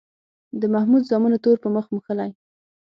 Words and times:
د 0.59 0.63
محمود 0.73 1.03
زامنو 1.09 1.37
تور 1.43 1.57
په 1.63 1.69
مخ 1.75 1.85
موښلی. 1.93 2.31